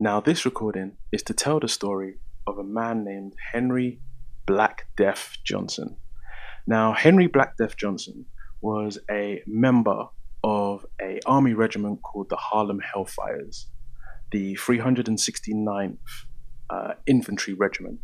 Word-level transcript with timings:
Now, 0.00 0.18
this 0.18 0.44
recording 0.44 0.96
is 1.12 1.22
to 1.22 1.34
tell 1.34 1.60
the 1.60 1.68
story 1.68 2.16
of 2.48 2.58
a 2.58 2.64
man 2.64 3.04
named 3.04 3.34
Henry 3.52 4.00
Black 4.44 4.88
Death 4.96 5.36
Johnson. 5.44 5.96
Now, 6.66 6.92
Henry 6.92 7.28
Black 7.28 7.56
Death 7.56 7.76
Johnson 7.76 8.26
was 8.60 8.98
a 9.08 9.40
member 9.46 10.06
of 10.42 10.84
a 11.00 11.20
army 11.26 11.54
regiment 11.54 12.02
called 12.02 12.28
the 12.28 12.36
Harlem 12.36 12.80
Hellfighters, 12.80 13.66
the 14.32 14.56
369th 14.56 15.96
uh, 16.70 16.94
Infantry 17.06 17.54
Regiment. 17.54 18.00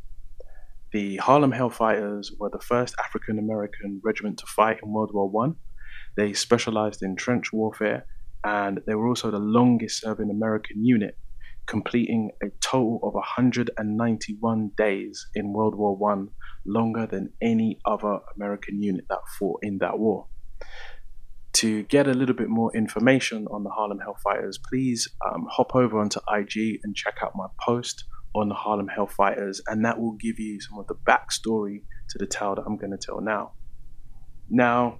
The 0.92 1.16
Harlem 1.16 1.50
Hellfighters 1.50 2.28
were 2.38 2.50
the 2.50 2.60
first 2.60 2.94
African 3.04 3.36
American 3.40 4.00
regiment 4.04 4.38
to 4.38 4.46
fight 4.46 4.78
in 4.80 4.92
World 4.92 5.10
War 5.12 5.28
One. 5.28 5.56
They 6.16 6.34
specialized 6.34 7.02
in 7.02 7.16
trench 7.16 7.52
warfare, 7.52 8.06
and 8.44 8.80
they 8.86 8.94
were 8.94 9.08
also 9.08 9.32
the 9.32 9.40
longest 9.40 10.00
serving 10.00 10.30
American 10.30 10.84
unit 10.84 11.16
completing 11.70 12.32
a 12.42 12.48
total 12.60 12.98
of 13.04 13.14
191 13.14 14.70
days 14.76 15.28
in 15.36 15.52
World 15.52 15.76
War 15.76 15.96
One, 15.96 16.30
longer 16.66 17.06
than 17.06 17.32
any 17.40 17.78
other 17.86 18.18
American 18.34 18.82
unit 18.82 19.04
that 19.08 19.20
fought 19.38 19.60
in 19.62 19.78
that 19.78 19.96
war. 19.96 20.26
To 21.54 21.84
get 21.84 22.08
a 22.08 22.12
little 22.12 22.34
bit 22.34 22.48
more 22.48 22.74
information 22.76 23.46
on 23.52 23.62
the 23.62 23.70
Harlem 23.70 24.00
Hellfighters, 24.00 24.56
please 24.68 25.06
um, 25.24 25.46
hop 25.48 25.76
over 25.76 26.00
onto 26.00 26.18
IG 26.28 26.80
and 26.82 26.96
check 26.96 27.18
out 27.22 27.36
my 27.36 27.46
post 27.60 28.04
on 28.34 28.48
the 28.48 28.54
Harlem 28.54 28.88
Hellfighters, 28.88 29.60
and 29.68 29.84
that 29.84 30.00
will 30.00 30.16
give 30.20 30.40
you 30.40 30.60
some 30.60 30.78
of 30.80 30.88
the 30.88 30.96
backstory 31.06 31.82
to 32.08 32.18
the 32.18 32.26
tale 32.26 32.56
that 32.56 32.64
I'm 32.66 32.78
going 32.78 32.90
to 32.90 32.98
tell 32.98 33.20
now. 33.20 33.52
Now, 34.48 34.98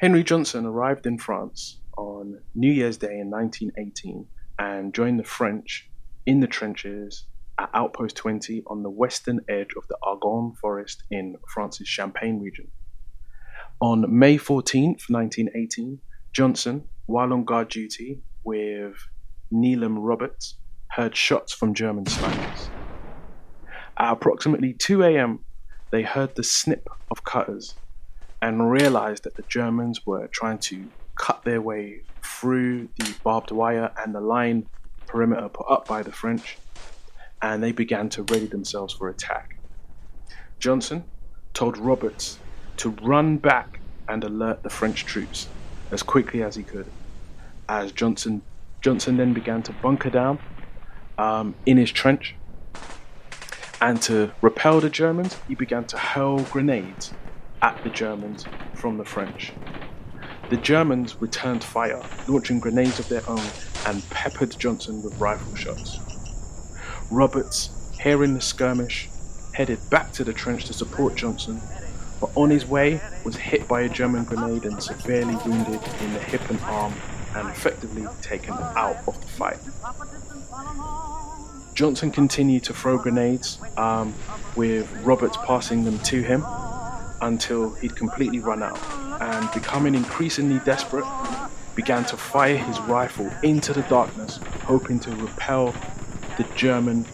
Henry 0.00 0.22
Johnson 0.22 0.66
arrived 0.66 1.06
in 1.06 1.16
France 1.16 1.80
on 1.96 2.40
New 2.54 2.70
Year's 2.70 2.96
Day 2.96 3.18
in 3.18 3.30
1918 3.30 4.26
and 4.58 4.94
joined 4.94 5.18
the 5.18 5.24
French 5.24 5.90
in 6.26 6.40
the 6.40 6.46
trenches 6.46 7.26
at 7.58 7.70
Outpost 7.74 8.16
20 8.16 8.62
on 8.66 8.82
the 8.82 8.90
western 8.90 9.40
edge 9.48 9.74
of 9.76 9.86
the 9.88 9.96
Argonne 10.02 10.54
Forest 10.60 11.04
in 11.10 11.36
France's 11.52 11.88
Champagne 11.88 12.40
region. 12.40 12.68
On 13.80 14.04
May 14.08 14.38
14th, 14.38 15.08
1918, 15.08 16.00
Johnson, 16.32 16.84
while 17.06 17.32
on 17.32 17.44
guard 17.44 17.68
duty 17.68 18.22
with 18.44 18.96
Needham 19.50 19.98
Roberts, 19.98 20.56
heard 20.88 21.16
shots 21.16 21.52
from 21.52 21.74
German 21.74 22.06
snipers. 22.06 22.70
At 23.96 24.12
approximately 24.12 24.72
2 24.72 25.02
a.m., 25.04 25.44
they 25.90 26.02
heard 26.02 26.34
the 26.34 26.42
snip 26.42 26.88
of 27.10 27.24
cutters 27.24 27.74
and 28.42 28.70
realized 28.70 29.24
that 29.24 29.36
the 29.36 29.44
Germans 29.48 30.04
were 30.06 30.26
trying 30.28 30.58
to 30.58 30.88
cut 31.16 31.44
their 31.44 31.60
way 31.60 32.02
through 32.22 32.88
the 32.96 33.14
barbed 33.22 33.50
wire 33.50 33.92
and 33.98 34.14
the 34.14 34.20
line 34.20 34.66
perimeter 35.06 35.48
put 35.48 35.66
up 35.70 35.86
by 35.86 36.02
the 36.02 36.12
French, 36.12 36.58
and 37.42 37.62
they 37.62 37.72
began 37.72 38.08
to 38.08 38.22
ready 38.24 38.46
themselves 38.46 38.94
for 38.94 39.08
attack. 39.08 39.56
Johnson 40.58 41.04
told 41.52 41.76
Roberts 41.76 42.38
to 42.78 42.90
run 43.02 43.36
back 43.36 43.80
and 44.08 44.24
alert 44.24 44.62
the 44.62 44.70
French 44.70 45.04
troops 45.04 45.48
as 45.90 46.02
quickly 46.02 46.42
as 46.42 46.56
he 46.56 46.62
could. 46.62 46.86
As 47.68 47.92
Johnson 47.92 48.42
Johnson 48.80 49.16
then 49.16 49.32
began 49.32 49.62
to 49.62 49.72
bunker 49.72 50.10
down 50.10 50.38
um, 51.16 51.54
in 51.64 51.78
his 51.78 51.90
trench, 51.90 52.34
and 53.80 54.00
to 54.02 54.30
repel 54.42 54.80
the 54.80 54.90
Germans, 54.90 55.36
he 55.48 55.54
began 55.54 55.84
to 55.86 55.96
hurl 55.96 56.40
grenades 56.40 57.12
at 57.62 57.82
the 57.82 57.90
Germans 57.90 58.44
from 58.74 58.98
the 58.98 59.04
French. 59.04 59.52
The 60.50 60.58
Germans 60.58 61.16
returned 61.20 61.64
fire, 61.64 62.02
launching 62.28 62.60
grenades 62.60 62.98
of 62.98 63.08
their 63.08 63.22
own 63.28 63.42
and 63.86 64.08
peppered 64.10 64.54
Johnson 64.58 65.02
with 65.02 65.18
rifle 65.18 65.54
shots. 65.54 65.98
Roberts, 67.10 67.70
hearing 67.98 68.34
the 68.34 68.42
skirmish, 68.42 69.08
headed 69.52 69.78
back 69.88 70.12
to 70.12 70.24
the 70.24 70.34
trench 70.34 70.66
to 70.66 70.74
support 70.74 71.14
Johnson, 71.14 71.62
but 72.20 72.30
on 72.34 72.50
his 72.50 72.66
way 72.66 73.00
was 73.24 73.36
hit 73.36 73.66
by 73.66 73.82
a 73.82 73.88
German 73.88 74.24
grenade 74.24 74.66
and 74.66 74.82
severely 74.82 75.34
wounded 75.46 75.80
in 76.00 76.12
the 76.12 76.20
hip 76.20 76.48
and 76.50 76.60
arm 76.62 76.92
and 77.34 77.48
effectively 77.48 78.06
taken 78.20 78.52
out 78.52 78.96
of 79.08 79.18
the 79.20 79.26
fight. 79.26 79.58
Johnson 81.74 82.10
continued 82.10 82.64
to 82.64 82.74
throw 82.74 82.98
grenades, 82.98 83.58
um, 83.78 84.14
with 84.56 84.90
Roberts 85.02 85.38
passing 85.44 85.84
them 85.84 85.98
to 86.00 86.22
him 86.22 86.44
until 87.22 87.70
he'd 87.74 87.96
completely 87.96 88.40
run 88.40 88.62
out 88.62 88.78
becoming 89.54 89.94
increasingly 89.94 90.58
desperate, 90.64 91.06
began 91.74 92.04
to 92.04 92.16
fire 92.16 92.56
his 92.56 92.78
rifle 92.80 93.30
into 93.42 93.72
the 93.72 93.82
darkness, 93.82 94.38
hoping 94.64 94.98
to 95.00 95.10
repel 95.16 95.74
the 96.36 96.44
German 96.56 97.06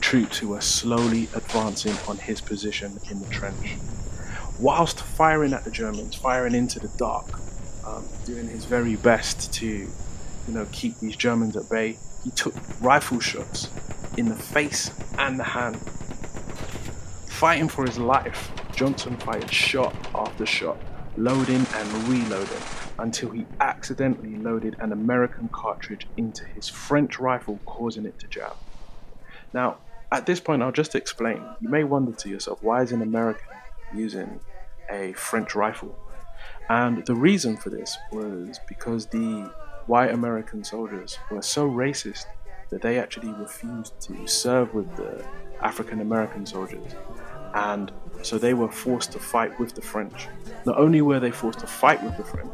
troops 0.00 0.38
who 0.38 0.48
were 0.48 0.60
slowly 0.60 1.28
advancing 1.34 1.94
on 2.08 2.16
his 2.16 2.40
position 2.40 2.98
in 3.10 3.20
the 3.20 3.28
trench. 3.28 3.76
Whilst 4.58 5.00
firing 5.00 5.52
at 5.52 5.64
the 5.64 5.70
Germans, 5.70 6.14
firing 6.14 6.54
into 6.54 6.78
the 6.78 6.88
dark, 6.96 7.26
um, 7.84 8.04
doing 8.24 8.48
his 8.48 8.64
very 8.64 8.96
best 8.96 9.52
to, 9.54 9.66
you 9.66 9.88
know, 10.48 10.66
keep 10.72 10.98
these 10.98 11.16
Germans 11.16 11.56
at 11.56 11.68
bay, 11.68 11.98
he 12.24 12.30
took 12.30 12.54
rifle 12.80 13.20
shots 13.20 13.68
in 14.16 14.28
the 14.28 14.36
face 14.36 14.90
and 15.18 15.38
the 15.38 15.44
hand. 15.44 15.76
Fighting 17.28 17.68
for 17.68 17.84
his 17.84 17.98
life, 17.98 18.50
Johnson 18.74 19.16
fired 19.16 19.52
shot 19.52 19.94
after 20.14 20.46
shot 20.46 20.78
loading 21.16 21.66
and 21.74 22.08
reloading 22.08 22.62
until 22.98 23.30
he 23.30 23.46
accidentally 23.60 24.36
loaded 24.36 24.76
an 24.80 24.92
American 24.92 25.48
cartridge 25.48 26.06
into 26.16 26.44
his 26.44 26.68
French 26.68 27.18
rifle, 27.18 27.58
causing 27.66 28.06
it 28.06 28.18
to 28.18 28.26
jam. 28.26 28.52
Now, 29.52 29.78
at 30.12 30.26
this 30.26 30.40
point, 30.40 30.62
I'll 30.62 30.72
just 30.72 30.94
explain. 30.94 31.42
You 31.60 31.68
may 31.68 31.84
wonder 31.84 32.12
to 32.12 32.28
yourself, 32.28 32.62
why 32.62 32.82
is 32.82 32.92
an 32.92 33.02
American 33.02 33.48
using 33.94 34.40
a 34.90 35.12
French 35.14 35.54
rifle? 35.54 35.98
And 36.68 37.04
the 37.06 37.14
reason 37.14 37.56
for 37.56 37.70
this 37.70 37.96
was 38.12 38.60
because 38.68 39.06
the 39.06 39.50
white 39.86 40.12
American 40.12 40.64
soldiers 40.64 41.18
were 41.30 41.42
so 41.42 41.68
racist 41.68 42.26
that 42.70 42.82
they 42.82 42.98
actually 42.98 43.32
refused 43.32 43.98
to 44.00 44.26
serve 44.26 44.74
with 44.74 44.94
the 44.96 45.24
African 45.60 46.00
American 46.00 46.44
soldiers. 46.46 46.92
And 47.54 47.92
so 48.22 48.38
they 48.38 48.54
were 48.54 48.70
forced 48.70 49.12
to 49.12 49.18
fight 49.18 49.58
with 49.58 49.74
the 49.74 49.82
French. 49.82 50.28
Not 50.64 50.78
only 50.78 51.02
were 51.02 51.20
they 51.20 51.30
forced 51.30 51.60
to 51.60 51.66
fight 51.66 52.02
with 52.02 52.16
the 52.16 52.24
French, 52.24 52.52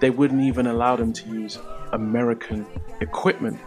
they 0.00 0.10
wouldn't 0.10 0.42
even 0.42 0.66
allow 0.66 0.96
them 0.96 1.12
to 1.12 1.28
use 1.28 1.58
American 1.92 2.66
equipment. 3.00 3.58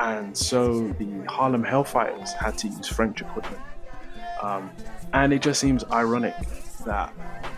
And 0.00 0.36
so 0.36 0.88
the 0.98 1.24
Harlem 1.28 1.64
Hellfighters 1.64 2.32
had 2.34 2.56
to 2.58 2.68
use 2.68 2.86
French 2.88 3.20
equipment. 3.20 3.62
Um, 4.42 4.70
and 5.12 5.32
it 5.32 5.42
just 5.42 5.60
seems 5.60 5.84
ironic 5.90 6.34
that 6.84 7.12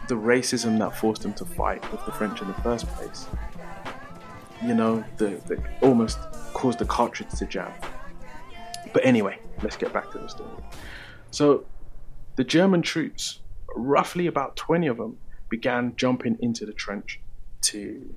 the 0.09 0.15
racism 0.15 0.79
that 0.79 0.97
forced 0.97 1.23
them 1.23 1.35
to 1.35 1.45
fight 1.45 1.91
with 1.93 2.05
the 2.07 2.13
French 2.13 2.41
in 2.41 2.49
the 2.49 2.55
first 2.55 2.87
place, 2.89 3.27
you 4.65 4.75
know, 4.75 5.05
the, 5.19 5.41
the 5.47 5.63
almost 5.83 6.19
caused 6.55 6.79
the 6.79 6.85
cartridge 6.85 7.31
to 7.39 7.47
jam. 7.47 7.71
But 8.93 9.05
anyway, 9.05 9.39
let's 9.63 9.77
get 9.77 9.93
back 9.93 10.11
to 10.13 10.19
the 10.19 10.29
story. 10.29 10.51
So 11.31 11.65
the 12.41 12.45
German 12.45 12.81
troops, 12.81 13.41
roughly 13.77 14.27
about 14.27 14.57
20 14.57 14.87
of 14.87 14.97
them, 14.97 15.19
began 15.51 15.93
jumping 15.97 16.39
into 16.41 16.65
the 16.65 16.73
trench 16.73 17.21
to 17.61 18.15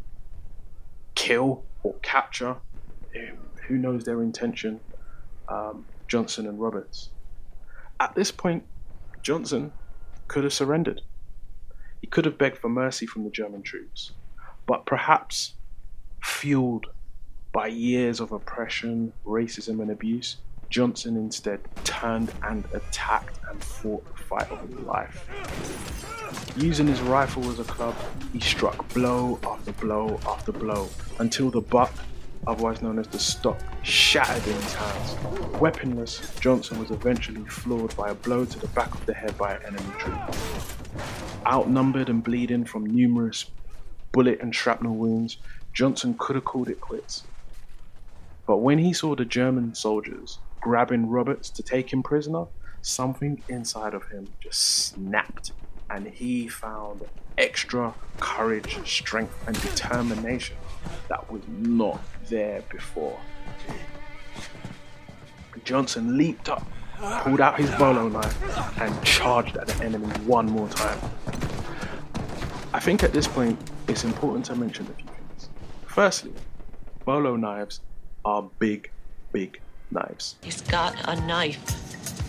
kill 1.14 1.66
or 1.84 1.96
capture, 1.96 2.56
who 3.68 3.78
knows 3.78 4.06
their 4.06 4.24
intention, 4.24 4.80
um, 5.50 5.86
Johnson 6.08 6.48
and 6.48 6.58
Roberts. 6.58 7.10
At 8.00 8.16
this 8.16 8.32
point, 8.32 8.64
Johnson 9.22 9.74
could 10.30 10.46
have 10.46 10.54
surrendered. 10.54 11.02
He 12.00 12.08
could 12.08 12.24
have 12.24 12.38
begged 12.38 12.60
for 12.60 12.70
mercy 12.70 13.06
from 13.06 13.26
the 13.26 13.30
German 13.30 13.62
troops, 13.62 14.14
but 14.66 14.86
perhaps 14.86 15.56
fueled 16.22 16.86
by 17.52 17.68
years 17.68 18.22
of 18.22 18.32
oppression, 18.32 19.12
racism, 19.26 19.82
and 19.82 19.92
abuse, 19.92 20.38
Johnson 20.74 21.18
instead 21.18 21.60
turned 21.84 22.34
and 22.42 22.66
attacked 22.74 23.38
and 23.48 23.64
fought 23.64 24.04
the 24.06 24.24
fight 24.24 24.50
of 24.50 24.60
his 24.68 24.80
life. 24.80 26.58
Using 26.58 26.88
his 26.88 27.00
rifle 27.02 27.48
as 27.52 27.60
a 27.60 27.64
club, 27.64 27.94
he 28.32 28.40
struck 28.40 28.92
blow 28.92 29.40
after 29.44 29.72
blow 29.74 30.20
after 30.26 30.52
blow 30.52 30.90
until 31.20 31.52
the 31.52 31.62
butt, 31.62 31.92
otherwise 32.48 32.82
known 32.82 32.98
as 32.98 33.06
the 33.06 33.20
stock, 33.20 33.60
shattered 33.84 34.48
in 34.48 34.56
his 34.56 34.74
hands. 34.74 35.16
Weaponless, 35.60 36.34
Johnson 36.40 36.80
was 36.80 36.90
eventually 36.90 37.46
floored 37.46 37.96
by 37.96 38.10
a 38.10 38.16
blow 38.16 38.44
to 38.44 38.58
the 38.58 38.68
back 38.70 38.92
of 38.96 39.06
the 39.06 39.14
head 39.14 39.38
by 39.38 39.54
an 39.54 39.62
enemy 39.68 39.94
troop. 40.00 40.36
Outnumbered 41.46 42.10
and 42.10 42.24
bleeding 42.24 42.66
from 42.66 42.88
numerous 42.88 43.46
bullet 44.12 44.40
and 44.42 44.56
shrapnel 44.56 44.96
wounds, 44.96 45.38
Johnson 45.72 46.16
could 46.18 46.36
have 46.36 46.46
called 46.46 46.68
it 46.68 46.82
quits. 46.82 47.26
But 48.48 48.58
when 48.58 48.80
he 48.80 48.92
saw 48.92 49.16
the 49.16 49.24
German 49.24 49.76
soldiers 49.76 50.40
grabbing 50.64 51.10
Roberts 51.10 51.50
to 51.50 51.62
take 51.62 51.92
him 51.92 52.02
prisoner, 52.02 52.46
something 52.82 53.44
inside 53.50 53.94
of 53.94 54.08
him 54.08 54.30
just 54.40 54.88
snapped 54.88 55.52
and 55.90 56.08
he 56.08 56.48
found 56.48 57.02
extra 57.38 57.94
courage, 58.22 58.80
strength, 58.90 59.36
and 59.46 59.62
determination 59.62 60.56
that 61.10 61.30
was 61.30 61.42
not 61.50 62.00
there 62.30 62.64
before. 62.72 63.20
Johnson 65.66 66.18
leaped 66.18 66.48
up, 66.50 66.66
pulled 67.22 67.42
out 67.42 67.60
his 67.60 67.70
bolo 67.72 68.08
knife, 68.08 68.80
and 68.80 69.04
charged 69.04 69.58
at 69.58 69.68
the 69.68 69.84
enemy 69.84 70.08
one 70.26 70.46
more 70.46 70.70
time. 70.70 70.98
I 72.74 72.80
think 72.80 73.04
at 73.04 73.12
this 73.12 73.28
point 73.28 73.60
it's 73.90 74.06
important 74.06 74.46
to 74.46 74.56
mention 74.56 74.88
a 74.88 74.94
few 74.94 75.06
things. 75.08 75.50
Firstly, 75.86 76.34
bolo 77.04 77.36
knives 77.36 77.82
are 78.24 78.50
big, 78.60 78.90
big 79.34 79.60
knives. 79.94 80.36
He's 80.44 80.62
got 80.62 80.96
a 81.08 81.16
knife. 81.28 81.60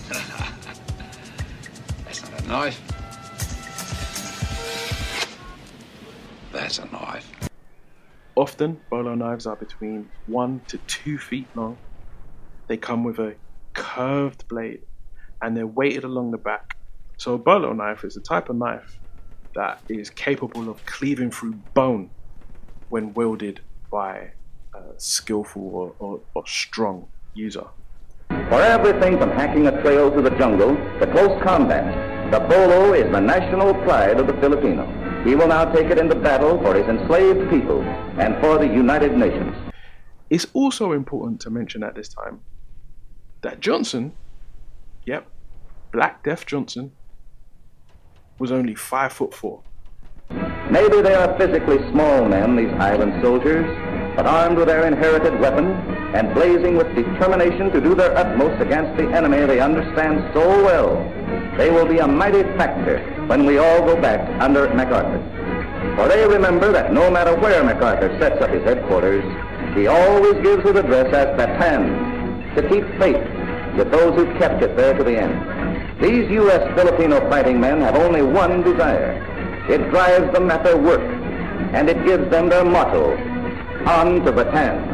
That's 2.05 2.31
not 2.31 2.41
a 2.41 2.49
knife. 2.49 2.81
That's 6.53 6.79
a 6.79 6.87
knife. 6.87 7.31
Often, 8.37 8.81
bolo 8.91 9.15
knives 9.15 9.47
are 9.47 9.57
between 9.57 10.09
one 10.27 10.61
to 10.69 10.79
two 10.87 11.19
feet 11.19 11.47
long. 11.55 11.77
They 12.67 12.77
come 12.77 13.05
with 13.05 13.19
a 13.19 13.35
curved 13.73 14.47
blade 14.49 14.83
and 15.43 15.57
they're 15.57 15.67
weighted 15.67 16.05
along 16.05 16.31
the 16.31 16.39
back. 16.39 16.77
So, 17.17 17.35
a 17.35 17.39
bolo 17.39 17.73
knife 17.73 18.05
is 18.05 18.17
a 18.17 18.21
type 18.21 18.49
of 18.49 18.57
knife 18.57 18.99
that 19.55 19.81
is 19.89 20.11
capable 20.11 20.69
of 20.69 20.85
cleaving 20.85 21.31
through 21.31 21.55
bone 21.75 22.11
when 22.89 23.15
wielded 23.15 23.61
by 23.91 24.33
a 24.75 24.81
skillful 24.97 25.63
or, 25.75 25.95
or, 25.99 26.21
or 26.35 26.47
strong 26.47 27.07
user. 27.35 27.65
For 28.29 28.61
everything 28.61 29.19
from 29.19 29.31
hacking 29.31 29.67
a 29.67 29.83
trail 29.83 30.11
through 30.11 30.23
the 30.23 30.37
jungle 30.39 30.77
to 30.99 31.07
close 31.13 31.43
combat, 31.43 32.33
the 32.33 32.41
bolo 32.41 32.95
is 32.95 33.11
the 33.13 33.21
national 33.21 33.75
pride 33.85 34.19
of 34.19 34.27
the 34.27 34.35
Filipino. 34.35 34.85
He 35.25 35.35
will 35.35 35.49
now 35.49 35.65
take 35.73 35.87
it 35.87 35.99
into 35.99 36.15
battle 36.15 36.59
for 36.59 36.75
his 36.75 36.87
enslaved 36.87 37.49
people 37.51 37.83
and 38.19 38.39
for 38.41 38.59
the 38.59 38.67
United 38.67 39.17
Nations. 39.17 39.55
It's 40.31 40.47
also 40.53 40.93
important 40.93 41.41
to 41.43 41.51
mention 41.51 41.83
at 41.83 41.95
this 41.95 42.09
time 42.09 42.41
that 43.43 43.61
Johnson, 43.61 44.13
yep, 45.05 45.27
Black 45.93 46.25
Death 46.25 46.47
Johnson, 46.47 46.93
was 48.39 48.51
only 48.51 48.75
five 48.75 49.13
foot 49.13 49.33
four. 49.33 49.63
Maybe 50.71 51.03
they 51.03 51.15
are 51.15 51.39
physically 51.39 51.79
small 51.93 52.25
men, 52.25 52.57
these 52.57 52.73
island 52.81 53.23
soldiers, 53.23 53.67
but 54.17 54.27
armed 54.27 54.57
with 54.57 54.67
their 54.67 54.87
inherited 54.87 55.39
weapon 55.39 55.94
and 56.15 56.33
blazing 56.33 56.77
with 56.77 56.95
determination 56.95 57.73
to 57.73 57.81
do 57.81 57.95
their 57.95 58.17
utmost 58.17 58.63
against 58.63 58.97
the 58.97 59.09
enemy 59.11 59.45
they 59.47 59.59
understand 59.59 60.23
so 60.33 60.47
well, 60.65 60.95
they 61.59 61.71
will 61.71 61.87
be 61.87 61.99
a 61.99 62.07
mighty 62.07 62.45
factor 62.57 63.01
when 63.27 63.45
we 63.45 63.59
all 63.59 63.81
go 63.81 64.01
back 64.01 64.21
under 64.41 64.73
MacArthur. 64.75 65.19
For 65.97 66.09
they 66.09 66.25
remember 66.27 66.71
that 66.71 66.93
no 66.93 67.11
matter 67.11 67.35
where 67.37 67.65
MacArthur 67.65 68.17
sets 68.21 68.41
up 68.41 68.51
his 68.51 68.63
headquarters, 68.63 69.25
he 69.77 69.89
always 69.89 70.35
gives 70.43 70.63
his 70.63 70.77
address 70.77 71.13
as 71.13 71.37
Bataan, 71.37 72.55
to 72.55 72.63
keep 72.69 72.87
faith 73.01 73.23
with 73.77 73.91
those 73.91 74.15
who 74.15 74.27
kept 74.39 74.63
it 74.63 74.77
there 74.77 74.97
to 74.97 75.03
the 75.03 75.17
end. 75.19 76.01
These 76.01 76.31
U.S. 76.31 76.63
Filipino 76.77 77.29
fighting 77.29 77.61
men 77.61 77.81
have 77.81 77.97
only 77.97 78.23
one 78.23 78.63
desire. 78.63 79.19
It 79.69 79.91
drives 79.91 80.33
them 80.33 80.49
at 80.51 80.63
their 80.63 80.77
work, 80.77 81.01
and 81.75 81.89
it 81.89 82.05
gives 82.07 82.31
them 82.31 82.49
their 82.49 82.65
motto, 82.65 83.17
on 83.87 84.25
to 84.25 84.33
Bataan. 84.33 84.94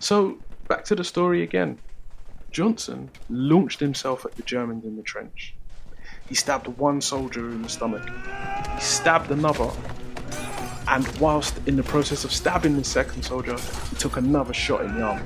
So, 0.00 0.38
back 0.68 0.84
to 0.86 0.94
the 0.94 1.04
story 1.04 1.42
again. 1.42 1.78
Johnson 2.50 3.10
launched 3.28 3.80
himself 3.80 4.24
at 4.24 4.32
the 4.36 4.42
Germans 4.42 4.84
in 4.84 4.96
the 4.96 5.02
trench. 5.02 5.54
He 6.28 6.34
stabbed 6.34 6.66
one 6.66 7.00
soldier 7.00 7.48
in 7.50 7.62
the 7.62 7.68
stomach. 7.68 8.08
He 8.74 8.80
stabbed 8.80 9.30
another. 9.30 9.70
And 10.86 11.06
whilst 11.18 11.58
in 11.66 11.76
the 11.76 11.82
process 11.82 12.24
of 12.24 12.32
stabbing 12.32 12.76
the 12.76 12.84
second 12.84 13.22
soldier, 13.22 13.56
he 13.90 13.96
took 13.96 14.16
another 14.16 14.54
shot 14.54 14.84
in 14.84 14.94
the 14.94 15.02
arm. 15.02 15.20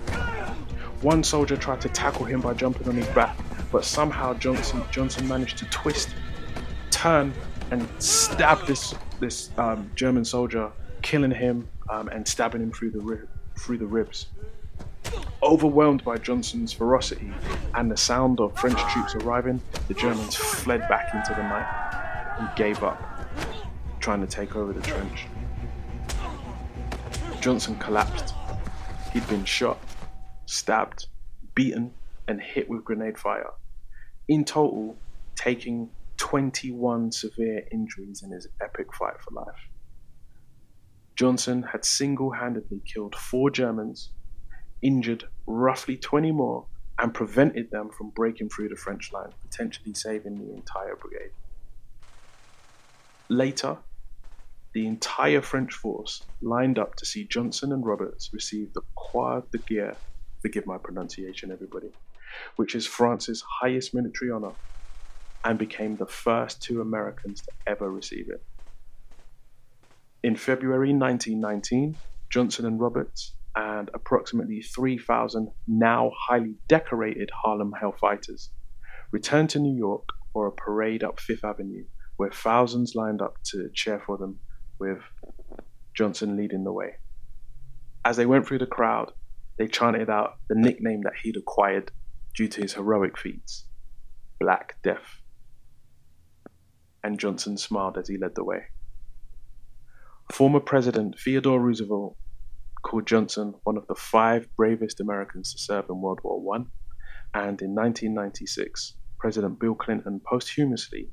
One 1.03 1.23
soldier 1.23 1.57
tried 1.57 1.81
to 1.83 1.89
tackle 1.89 2.25
him 2.25 2.41
by 2.41 2.55
jumping 2.55 2.89
on 2.89 2.95
his 2.95 3.07
back, 3.09 3.37
but 3.71 3.85
somehow 3.85 4.35
Johnson, 4.35 4.83
Johnson 4.91 5.27
managed 5.29 5.59
to 5.59 5.65
twist, 5.67 6.15
turn, 6.91 7.33
and 7.71 7.89
stab 7.99 8.67
this 8.67 8.95
this 9.19 9.51
um, 9.57 9.91
German 9.95 10.25
soldier, 10.25 10.71
killing 11.03 11.31
him 11.31 11.69
um, 11.89 12.09
and 12.09 12.27
stabbing 12.27 12.61
him 12.61 12.73
through 12.73 12.91
the 12.91 13.01
rib, 13.01 13.29
through 13.57 13.79
the 13.79 13.87
ribs. 13.87 14.27
Overwhelmed 15.43 16.05
by 16.05 16.19
Johnson's 16.19 16.73
ferocity 16.73 17.33
and 17.75 17.91
the 17.91 17.97
sound 17.97 18.41
of 18.41 18.57
French 18.59 18.79
troops 18.93 19.15
arriving, 19.17 19.61
the 19.89 19.95
Germans 19.95 20.37
fled 20.37 20.81
back 20.89 21.15
into 21.15 21.35
the 21.35 21.43
night 21.43 22.37
and 22.39 22.49
gave 22.57 22.83
up, 22.83 23.01
trying 24.01 24.21
to 24.21 24.27
take 24.27 24.57
over 24.57 24.73
the 24.73 24.81
trench. 24.83 25.27
Johnson 27.41 27.77
collapsed. 27.77 28.35
He'd 29.13 29.27
been 29.29 29.45
shot, 29.45 29.79
stabbed, 30.47 31.07
beaten, 31.55 31.93
and 32.29 32.41
hit 32.41 32.69
with 32.69 32.85
grenade 32.85 33.19
fire. 33.19 33.51
In 34.29 34.45
total, 34.45 34.97
taking 35.35 35.91
21 36.19 37.11
severe 37.11 37.65
injuries 37.73 38.23
in 38.23 38.31
his 38.31 38.47
epic 38.61 38.95
fight 38.95 39.21
for 39.21 39.33
life. 39.35 39.69
Johnson 41.17 41.65
had 41.65 41.85
single 41.85 42.31
handedly 42.31 42.81
killed 42.87 43.17
four 43.17 43.51
Germans, 43.51 44.11
injured 44.83 45.25
roughly 45.47 45.97
20 45.97 46.33
more, 46.33 46.67
and 46.99 47.15
prevented 47.15 47.71
them 47.71 47.89
from 47.91 48.11
breaking 48.11 48.49
through 48.49 48.69
the 48.69 48.77
French 48.77 49.13
line, 49.13 49.33
potentially 49.43 49.95
saving 49.95 50.39
the 50.39 50.53
entire 50.53 50.95
brigade. 50.97 51.31
Later, 53.29 53.79
the 54.75 54.87
entire 54.87 55.41
French 55.41 55.73
force 55.73 56.23
lined 56.41 56.79
up 56.79 56.95
to 56.97 57.07
see 57.07 57.25
Johnson 57.25 57.73
and 57.73 57.85
Roberts 57.85 58.31
receive 58.33 58.73
the 58.73 58.83
Croix 58.97 59.43
de 59.51 59.59
Guerre, 59.59 59.97
forgive 60.41 60.67
my 60.67 60.79
pronunciation, 60.79 61.51
everybody, 61.51 61.91
which 62.57 62.75
is 62.75 62.87
France's 62.87 63.43
highest 63.61 63.95
military 63.95 64.31
honor 64.31 64.53
and 65.45 65.59
became 65.59 65.97
the 65.97 66.07
first 66.07 66.63
two 66.63 66.81
Americans 66.81 67.43
to 67.43 67.51
ever 67.67 67.91
receive 67.91 68.29
it. 68.29 68.43
In 70.23 70.37
February 70.37 70.93
1919, 70.93 71.97
Johnson 72.31 72.65
and 72.65 72.81
Roberts 72.81 73.33
and 73.55 73.91
approximately 73.95 74.63
3,000 74.63 75.51
now 75.67 76.11
highly 76.19 76.55
decorated 76.69 77.31
Harlem 77.43 77.75
Hellfighters 77.81 78.49
returned 79.11 79.51
to 79.51 79.59
New 79.59 79.77
York 79.77 80.09
for 80.33 80.47
a 80.47 80.53
parade 80.53 81.05
up 81.05 81.21
Fifth 81.21 81.45
Avenue 81.45 81.85
where 82.17 82.31
thousands 82.31 82.95
lined 82.95 83.21
up 83.21 83.35
to 83.43 83.69
cheer 83.75 84.01
for 84.07 84.17
them, 84.17 84.39
with 84.79 85.01
Johnson 85.95 86.37
leading 86.37 86.65
the 86.65 86.73
way. 86.73 86.95
As 88.05 88.17
they 88.17 88.27
went 88.27 88.47
through 88.47 88.59
the 88.59 88.67
crowd, 88.67 89.13
they 89.59 89.67
chanted 89.67 90.11
out 90.11 90.39
the 90.49 90.55
nickname 90.55 91.03
that 91.03 91.15
he'd 91.23 91.37
acquired 91.37 91.91
due 92.35 92.49
to 92.49 92.63
his 92.63 92.75
heroic 92.75 93.19
feats 93.19 93.67
Black 94.41 94.77
Death. 94.83 95.21
And 97.05 97.19
Johnson 97.19 97.57
smiled 97.57 97.99
as 97.99 98.09
he 98.09 98.17
led 98.17 98.35
the 98.35 98.45
way. 98.45 98.67
Former 100.33 100.61
President 100.61 101.19
Theodore 101.19 101.61
Roosevelt 101.61 102.17
called 102.83 103.07
Johnson 103.07 103.55
one 103.65 103.77
of 103.77 103.87
the 103.87 103.95
five 103.95 104.49
bravest 104.57 105.01
Americans 105.01 105.53
to 105.53 105.59
serve 105.59 105.87
in 105.89 106.01
World 106.01 106.21
War 106.23 106.57
I, 106.57 106.59
and 107.35 107.63
in 107.63 107.75
1996, 107.75 108.95
President 109.19 109.59
Bill 109.59 109.75
Clinton 109.75 110.21
posthumously 110.27 111.11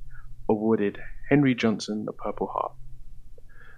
awarded 0.49 0.99
Henry 1.29 1.53
Johnson 1.53 2.05
the 2.05 2.13
Purple 2.13 2.47
Heart. 2.47 2.73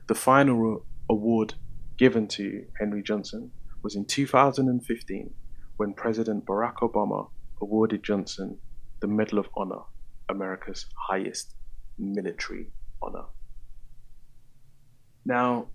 The 0.07 0.15
final 0.15 0.85
award 1.09 1.53
given 1.97 2.27
to 2.29 2.65
Henry 2.79 3.03
Johnson 3.03 3.51
was 3.83 3.95
in 3.95 4.05
2015 4.05 5.33
when 5.77 5.93
President 5.93 6.45
Barack 6.45 6.77
Obama 6.77 7.29
awarded 7.61 8.03
Johnson 8.03 8.57
the 9.01 9.07
Medal 9.07 9.39
of 9.39 9.49
Honor, 9.55 9.81
America's 10.29 10.85
highest 11.09 11.55
military 11.97 12.67
honor. 13.01 13.25
Now, 15.25 15.67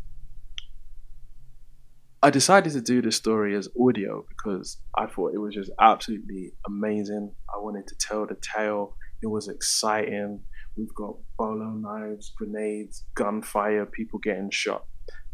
I 2.22 2.30
decided 2.30 2.72
to 2.72 2.80
do 2.80 3.02
this 3.02 3.16
story 3.16 3.54
as 3.54 3.68
audio 3.78 4.24
because 4.28 4.78
I 4.96 5.06
thought 5.06 5.34
it 5.34 5.38
was 5.38 5.54
just 5.54 5.70
absolutely 5.78 6.52
amazing. 6.66 7.32
I 7.54 7.58
wanted 7.58 7.86
to 7.88 7.94
tell 7.96 8.26
the 8.26 8.36
tale. 8.36 8.96
It 9.22 9.26
was 9.26 9.48
exciting. 9.48 10.40
We've 10.76 10.94
got 10.94 11.16
bolo 11.38 11.70
knives, 11.70 12.32
grenades, 12.36 13.04
gunfire, 13.14 13.84
people 13.84 14.18
getting 14.18 14.50
shot. 14.50 14.86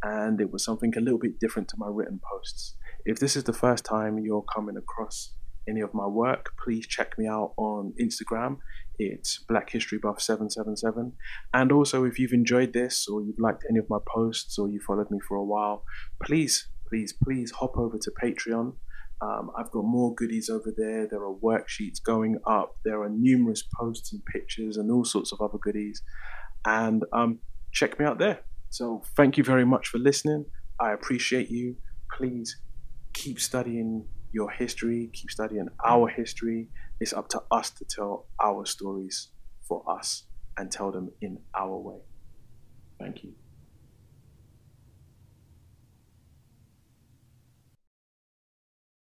And 0.02 0.40
it 0.40 0.52
was 0.52 0.64
something 0.64 0.92
a 0.96 1.00
little 1.00 1.20
bit 1.20 1.38
different 1.38 1.68
to 1.68 1.76
my 1.78 1.86
written 1.88 2.20
posts. 2.28 2.74
If 3.04 3.20
this 3.20 3.36
is 3.36 3.44
the 3.44 3.52
first 3.52 3.84
time 3.84 4.18
you're 4.18 4.44
coming 4.54 4.76
across 4.76 5.34
any 5.68 5.80
of 5.80 5.94
my 5.94 6.06
work, 6.06 6.50
please 6.62 6.88
check 6.88 7.16
me 7.16 7.28
out 7.28 7.52
on 7.56 7.94
Instagram. 8.00 8.58
It's 8.98 9.38
Black 9.48 9.70
History 9.70 9.98
Buff 9.98 10.20
777. 10.20 11.12
And 11.54 11.72
also, 11.72 12.04
if 12.04 12.18
you've 12.18 12.32
enjoyed 12.32 12.72
this 12.72 13.06
or 13.06 13.22
you've 13.22 13.38
liked 13.38 13.64
any 13.70 13.78
of 13.78 13.88
my 13.88 13.98
posts 14.06 14.58
or 14.58 14.68
you 14.68 14.80
followed 14.80 15.10
me 15.10 15.18
for 15.26 15.36
a 15.36 15.44
while, 15.44 15.84
please, 16.22 16.68
please, 16.92 17.14
please 17.25 17.50
hop 17.52 17.78
over 17.78 17.96
to 17.96 18.11
Patreon. 18.22 18.75
Um, 19.22 19.50
I've 19.56 19.70
got 19.70 19.84
more 19.84 20.14
goodies 20.14 20.50
over 20.50 20.72
there. 20.76 21.06
There 21.08 21.25
are 21.25 21.34
worksheets 21.34 22.02
going 22.02 22.38
up. 22.46 22.76
There 22.84 23.02
are 23.02 23.08
numerous 23.08 23.62
posts 23.62 24.12
and 24.12 24.22
pictures 24.26 24.76
and 24.76 24.90
all 24.90 25.04
sorts 25.04 25.32
of 25.32 25.40
other 25.40 25.58
goodies. 25.58 26.02
And 26.66 27.04
um, 27.12 27.38
check 27.72 27.99
me 27.99 28.04
out 28.04 28.18
there. 28.18 28.40
So, 28.68 29.02
thank 29.16 29.38
you 29.38 29.44
very 29.44 29.64
much 29.64 29.88
for 29.88 29.99
listening. 29.99 30.44
I 30.80 30.92
appreciate 30.92 31.50
you. 31.50 31.76
Please 32.16 32.58
keep 33.14 33.40
studying 33.40 34.06
your 34.32 34.50
history, 34.50 35.11
keep 35.12 35.30
studying 35.30 35.68
our 35.84 36.08
history. 36.08 36.68
It's 37.00 37.12
up 37.12 37.28
to 37.28 37.42
us 37.50 37.70
to 37.70 37.84
tell 37.84 38.26
our 38.42 38.66
stories 38.66 39.28
for 39.66 39.82
us 39.90 40.25
and 40.58 40.70
tell 40.70 40.90
them 40.90 41.11
in 41.20 41.38
our 41.54 41.76
way. 41.78 42.00
Thank 42.99 43.25
you. 43.25 43.41